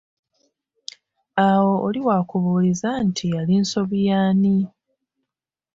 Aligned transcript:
Awo 1.47 1.73
oli 1.87 1.99
wakubuuliza 2.07 2.89
nti 3.07 3.25
yali 3.35 3.55
nsobi 3.61 3.97
y'ani? 4.07 4.55